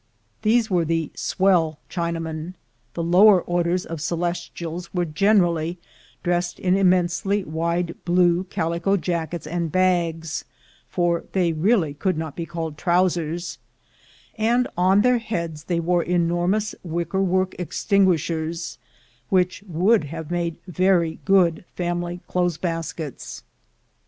[0.41, 2.55] These were the swell Chinamen;
[2.95, 5.77] the lower orders of Ce lestials were generally
[6.23, 10.43] dressed in immensely wide blue calico jackets and bags,
[10.89, 13.59] for they really could not be called trousers,
[14.39, 18.79] and on their heads they wore enor mous wickerwork extinguishers,
[19.29, 23.43] which would have made very good family clothes baskets.